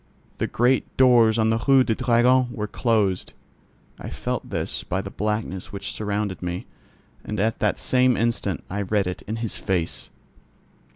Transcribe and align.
The 0.39 0.47
great 0.47 0.97
doors 0.97 1.37
on 1.37 1.51
the 1.51 1.63
Rue 1.67 1.83
du 1.83 1.93
Dragon 1.93 2.47
were 2.51 2.65
closed. 2.65 3.33
I 3.99 4.09
felt 4.09 4.49
this 4.49 4.83
by 4.83 4.99
the 4.99 5.11
blackness 5.11 5.71
which 5.71 5.91
surrounded 5.91 6.41
me, 6.41 6.65
and 7.23 7.39
at 7.39 7.59
the 7.59 7.75
same 7.75 8.17
instant 8.17 8.63
I 8.67 8.81
read 8.81 9.05
it 9.05 9.21
in 9.27 9.35
his 9.35 9.57
face. 9.57 10.09